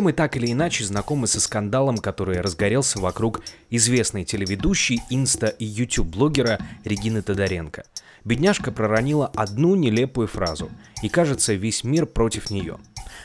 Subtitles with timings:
[0.00, 5.66] Все мы так или иначе знакомы со скандалом, который разгорелся вокруг известной телеведущей, инста и
[5.66, 7.84] YouTube-блогера Регины Тодоренко.
[8.24, 10.70] Бедняжка проронила одну нелепую фразу,
[11.02, 12.78] и кажется, весь мир против нее.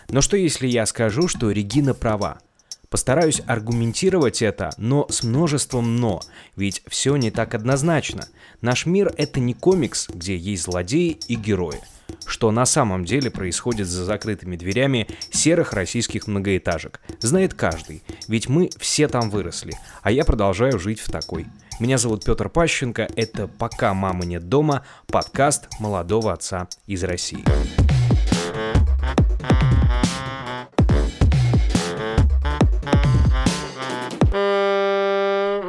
[0.09, 2.39] Но что если я скажу, что Регина права?
[2.89, 6.19] Постараюсь аргументировать это, но с множеством «но»,
[6.57, 8.27] ведь все не так однозначно.
[8.59, 11.79] Наш мир— это не комикс, где есть злодеи и герои—
[12.25, 16.99] что на самом деле происходит за закрытыми дверями серых российских многоэтажек.
[17.19, 21.45] Знает каждый, ведь мы все там выросли, а я продолжаю жить в такой.
[21.79, 27.43] Меня зовут Петр Пащенко, это «Пока мамы нет дома» подкаст молодого отца из России.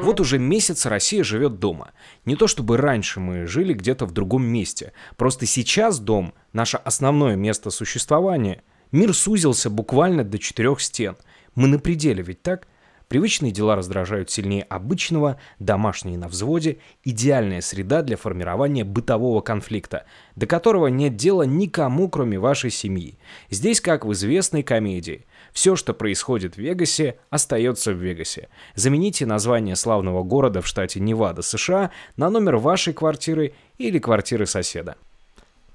[0.03, 1.93] Вот уже месяц Россия живет дома.
[2.25, 4.93] Не то чтобы раньше мы жили где-то в другом месте.
[5.17, 8.63] Просто сейчас дом— наше основное место существования.
[8.93, 11.17] Мир сузился буквально до четырех стен.
[11.55, 12.69] Мы на пределе, ведь так?
[13.09, 20.47] Привычные дела раздражают сильнее обычного, домашние на взводе, идеальная среда для формирования бытового конфликта, до
[20.47, 23.19] которого нет дела никому, кроме вашей семьи.
[23.49, 25.25] Здесь, как в известной комедии–
[25.57, 28.51] все, что происходит в Вегасе, остается в Вегасе.
[28.75, 34.97] Замените название славного города в штате Невада, США на номер вашей квартиры или квартиры соседа.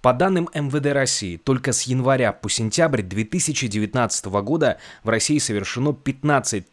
[0.04, 6.72] По данным МВД России, только с января по сентябрь 2019 года в России совершено 15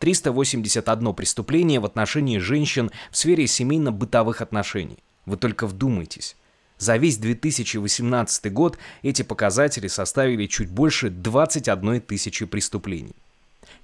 [0.00, 4.98] 381 преступление в отношении женщин в сфере семейно-бытовых отношений.
[5.26, 6.34] Вы только вдумайтесь.
[6.82, 13.14] За весь 2018 год эти показатели составили чуть больше 21 тысячи преступлений.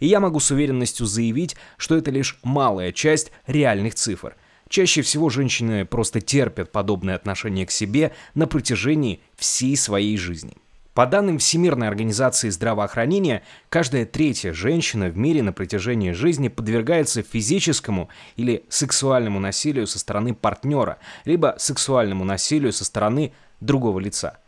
[0.00, 4.34] И я могу с уверенностью заявить, что это лишь малая часть реальных цифр.
[4.68, 10.56] Чаще всего женщины просто терпят подобное отношение к себе на протяжении всей своей жизни.
[10.98, 18.08] По данным Всемирной организации здравоохранения, каждая третья женщина в мире на протяжении жизни подвергается физическому
[18.34, 24.40] или сексуальному насилию со стороны партнера, либо сексуальному насилию со стороны другого лица.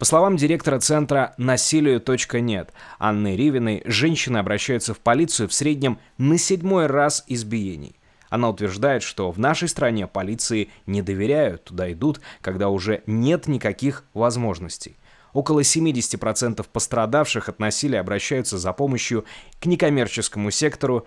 [0.00, 6.86] По словам директора центра «Насилию.нет» Анны Ривиной, женщины обращаются в полицию в среднем на седьмой
[6.86, 7.94] раз избиений.
[8.30, 14.02] Она утверждает, что в нашей стране полиции не доверяют, туда идут, когда уже нет никаких
[14.12, 14.96] возможностей.
[15.34, 19.24] Около 70% пострадавших от насилия обращаются за помощью
[19.60, 21.06] к некоммерческому сектору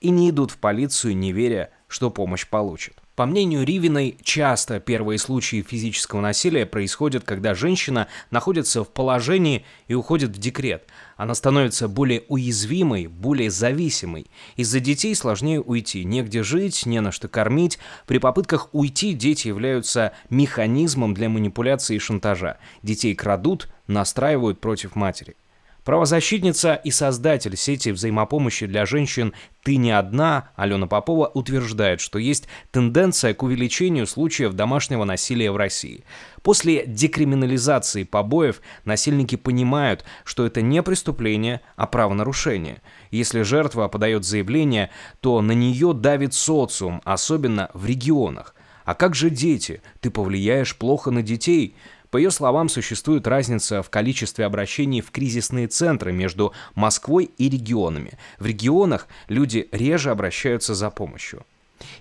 [0.00, 3.01] и не идут в полицию, не веря, что помощь получат.
[3.14, 9.92] По мнению Ривиной, часто первые случаи физического насилия происходят, когда женщина находится в положении и
[9.92, 10.86] уходит в декрет.
[11.18, 14.28] Она становится более уязвимой, более зависимой.
[14.56, 16.04] Из-за детей сложнее уйти.
[16.04, 17.78] Негде жить, не на что кормить.
[18.06, 22.56] При попытках уйти дети являются механизмом для манипуляции и шантажа.
[22.82, 25.36] Детей крадут, настраивают против матери.
[25.84, 29.32] Правозащитница и создатель сети взаимопомощи для женщин
[29.64, 35.56] «Ты не одна» Алена Попова утверждает, что есть тенденция к увеличению случаев домашнего насилия в
[35.56, 36.04] России.
[36.42, 42.80] После декриминализации побоев насильники понимают, что это не преступление, а правонарушение.
[43.10, 48.54] Если жертва подает заявление, то на нее давит социум, особенно в регионах.
[48.84, 49.82] А как же дети?
[50.00, 51.76] Ты повлияешь плохо на детей?
[52.12, 58.18] По ее словам, существует разница в количестве обращений в кризисные центры между Москвой и регионами.
[58.38, 61.46] В регионах люди реже обращаются за помощью.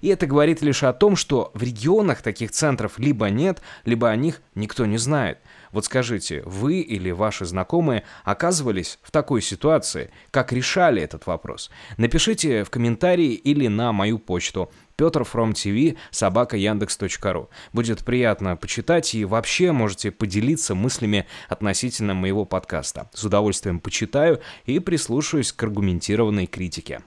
[0.01, 4.15] И это говорит лишь о том, что в регионах таких центров либо нет, либо о
[4.15, 5.39] них никто не знает.
[5.71, 10.11] Вот скажите, вы или ваши знакомые оказывались в такой ситуации?
[10.29, 11.71] Как решали этот вопрос?
[11.97, 17.49] Напишите в комментарии или на мою почту Петр From TV, собака Яндекс.ру.
[17.73, 23.09] Будет приятно почитать и вообще можете поделиться мыслями относительно моего подкаста.
[23.13, 27.01] С удовольствием почитаю и прислушаюсь к аргументированной критике.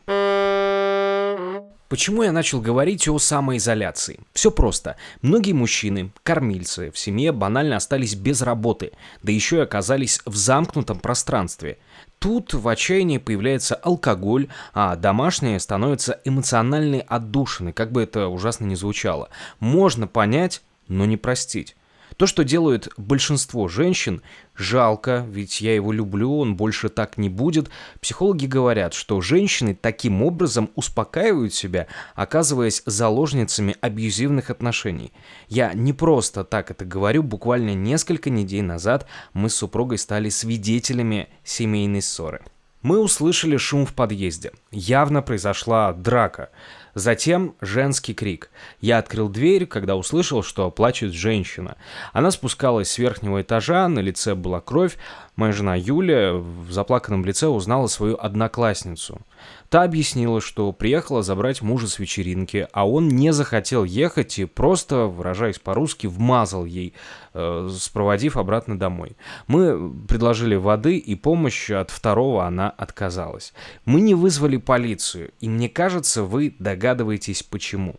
[1.95, 4.19] Почему я начал говорить о самоизоляции?
[4.33, 4.97] Все просто.
[5.23, 8.91] Многие мужчины, кормильцы в семье банально остались без работы,
[9.23, 11.79] да еще и оказались в замкнутом пространстве.
[12.19, 18.75] Тут в отчаянии появляется алкоголь, а домашние становятся эмоциональной отдушиной, как бы это ужасно ни
[18.75, 19.29] звучало.
[19.61, 21.77] Можно понять, но не простить.
[22.17, 24.23] То, что делают большинство женщин,
[24.57, 27.71] жалко, ведь я его люблю, он больше так не будет.
[28.01, 35.13] Психологи говорят, что женщины таким образом успокаивают себя, оказываясь заложницами абьюзивных отношений.
[35.49, 41.29] Я не просто так это говорю, буквально несколько недель назад мы с супругой стали свидетелями
[41.43, 42.43] семейной ссоры.
[42.85, 44.53] Мы услышали шум в подъезде.
[44.71, 46.51] Явно произошла драка.
[46.95, 48.51] Затем женский крик.
[48.81, 51.77] Я открыл дверь, когда услышал, что плачет женщина.
[52.13, 54.97] Она спускалась с верхнего этажа, на лице была кровь.
[55.37, 59.21] Моя жена Юля в заплаканном лице узнала свою одноклассницу.
[59.69, 65.07] Та объяснила, что приехала забрать мужа с вечеринки, а он не захотел ехать и просто,
[65.07, 66.95] выражаясь по-русски, вмазал ей,
[67.33, 69.17] э, спроводив обратно домой.
[69.47, 73.53] Мы предложили воды и помощь, от второго она отказалась.
[73.85, 77.97] Мы не вызвали полицию, и мне кажется, вы догадываетесь почему.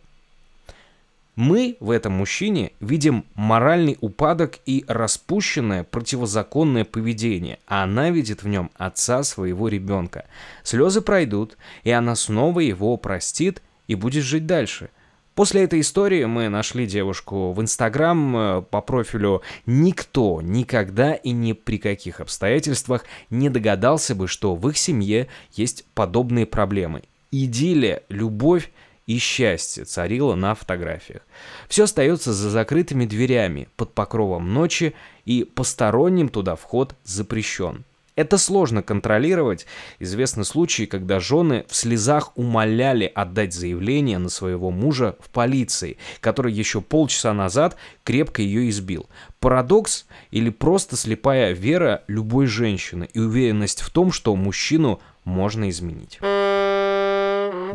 [1.36, 8.48] Мы в этом мужчине видим моральный упадок и распущенное противозаконное поведение, а она видит в
[8.48, 10.24] нем отца своего ребенка.
[10.62, 14.88] Слезы пройдут, и она снова его простит и будет жить дальше.
[15.34, 21.52] После этой истории мы нашли девушку в Инстаграм э, по профилю «Никто никогда и ни
[21.52, 27.02] при каких обстоятельствах не догадался бы, что в их семье есть подобные проблемы.
[27.30, 28.70] Идиллия, любовь
[29.06, 31.22] и счастье царило на фотографиях.
[31.68, 34.94] Все остается за закрытыми дверями, под покровом ночи,
[35.24, 37.84] и посторонним туда вход запрещен.
[38.16, 39.66] Это сложно контролировать.
[39.98, 46.52] Известны случаи, когда жены в слезах умоляли отдать заявление на своего мужа в полиции, который
[46.52, 49.06] еще полчаса назад крепко ее избил.
[49.38, 56.18] Парадокс или просто слепая вера любой женщины и уверенность в том, что мужчину можно изменить.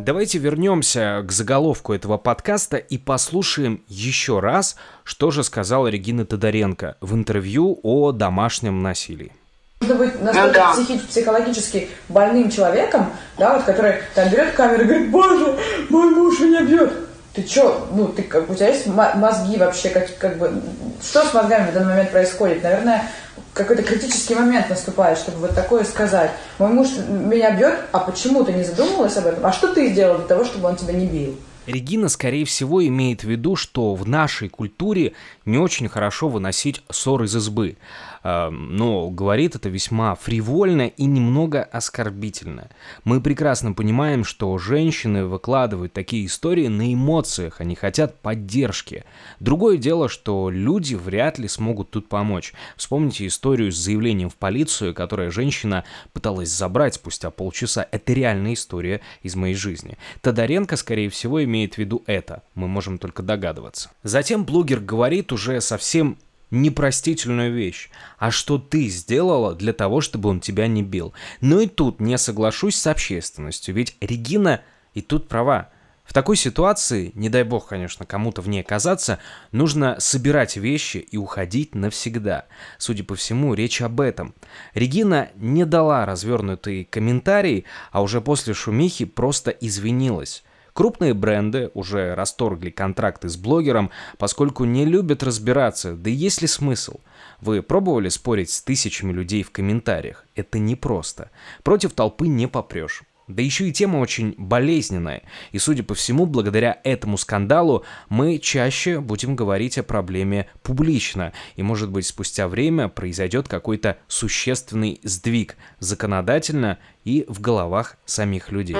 [0.04, 6.96] Давайте вернемся к заголовку этого подкаста и послушаем еще раз, что же сказала Регина Тодоренко
[7.00, 9.30] в интервью о домашнем насилии.
[9.80, 10.72] Нужно быть настолько ну, да.
[10.72, 15.58] психи- психологически больным человеком, да, вот, который там берет камеру и говорит, боже,
[15.88, 16.92] мой муж меня бьет.
[17.34, 20.62] Ты чё, ну, ты, как, у тебя есть мозги вообще, как, как бы,
[21.02, 22.62] что с мозгами в данный момент происходит?
[22.62, 23.08] Наверное,
[23.54, 26.30] какой-то критический момент наступает, чтобы вот такое сказать.
[26.58, 29.46] Мой муж меня бьет, а почему ты не задумывалась об этом?
[29.46, 31.36] А что ты сделал для того, чтобы он тебя не бил?
[31.66, 35.12] Регина, скорее всего, имеет в виду, что в нашей культуре
[35.46, 37.76] не очень хорошо выносить ссор из избы.
[38.24, 42.68] Эм, но говорит это весьма фривольно и немного оскорбительно.
[43.04, 49.04] Мы прекрасно понимаем, что женщины выкладывают такие истории на эмоциях, они хотят поддержки.
[49.40, 52.52] Другое дело, что люди вряд ли смогут тут помочь.
[52.76, 57.86] Вспомните историю с заявлением в полицию, которая женщина пыталась забрать спустя полчаса.
[57.90, 59.98] Это реальная история из моей жизни.
[60.20, 62.42] Тодоренко, скорее всего, имеет в виду это.
[62.54, 63.90] Мы можем только догадываться.
[64.04, 66.18] Затем блогер говорит уже совсем
[66.52, 67.90] непростительную вещь.
[68.18, 71.12] А что ты сделала для того, чтобы он тебя не бил?
[71.40, 74.60] Но и тут не соглашусь с общественностью, ведь Регина
[74.94, 75.70] и тут права.
[76.04, 79.18] В такой ситуации, не дай бог, конечно, кому-то в ней оказаться,
[79.50, 82.46] нужно собирать вещи и уходить навсегда.
[82.76, 84.34] Судя по всему, речь об этом.
[84.74, 90.44] Регина не дала развернутый комментарий, а уже после шумихи просто извинилась.
[90.72, 96.48] Крупные бренды уже расторгли контракты с блогером, поскольку не любят разбираться, да и есть ли
[96.48, 97.00] смысл?
[97.40, 100.24] Вы пробовали спорить с тысячами людей в комментариях?
[100.34, 101.30] Это непросто.
[101.62, 103.02] Против толпы не попрешь.
[103.28, 105.22] Да еще и тема очень болезненная.
[105.52, 111.32] И, судя по всему, благодаря этому скандалу мы чаще будем говорить о проблеме публично.
[111.56, 118.76] И, может быть, спустя время произойдет какой-то существенный сдвиг законодательно и в головах самих людей.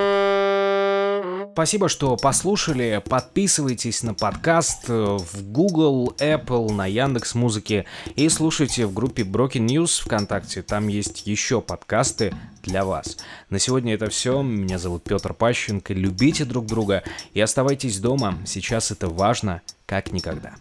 [1.52, 3.02] Спасибо, что послушали.
[3.06, 7.84] Подписывайтесь на подкаст в Google, Apple, на Яндекс Музыке
[8.16, 10.62] и слушайте в группе Broken News ВКонтакте.
[10.62, 13.18] Там есть еще подкасты для вас.
[13.50, 14.40] На сегодня это все.
[14.40, 15.92] Меня зовут Петр Пащенко.
[15.92, 17.02] Любите друг друга
[17.34, 18.38] и оставайтесь дома.
[18.46, 20.54] Сейчас это важно, как никогда.